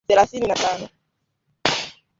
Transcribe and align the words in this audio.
thelathini 0.07 0.47
na 0.47 0.55
tano 0.55 0.89